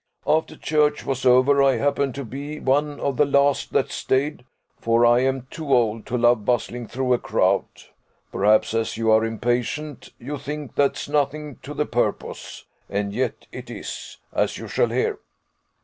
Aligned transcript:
After 0.25 0.57
church 0.57 1.05
was 1.05 1.27
over, 1.27 1.61
I 1.61 1.77
happened 1.77 2.15
to 2.15 2.25
be 2.25 2.59
one 2.59 2.99
of 2.99 3.17
the 3.17 3.25
last 3.27 3.71
that 3.73 3.91
stayed; 3.91 4.43
for 4.79 5.05
I 5.05 5.19
am 5.19 5.45
too 5.51 5.71
old 5.71 6.07
to 6.07 6.17
love 6.17 6.43
bustling 6.43 6.87
through 6.87 7.13
a 7.13 7.19
crowd. 7.19 7.65
Perhaps, 8.31 8.73
as 8.73 8.97
you 8.97 9.11
are 9.11 9.23
impatient, 9.23 10.09
you 10.17 10.39
think 10.39 10.73
that's 10.73 11.07
nothing 11.07 11.57
to 11.57 11.75
the 11.75 11.85
purpose; 11.85 12.65
and 12.89 13.13
yet 13.13 13.45
it 13.51 13.69
is, 13.69 14.17
as 14.33 14.57
you 14.57 14.67
shall 14.67 14.89
hear. 14.89 15.19